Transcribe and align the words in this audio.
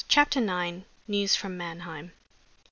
CHAPTER 0.07 0.39
IX. 0.39 0.81
NEWS 1.07 1.35
FROM 1.35 1.57
MANNHEIM. 1.57 2.11